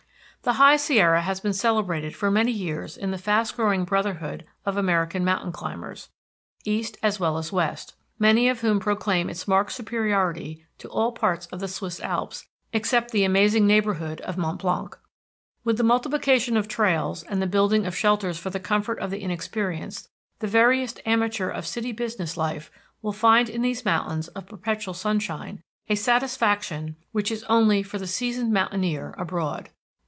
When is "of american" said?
4.65-5.23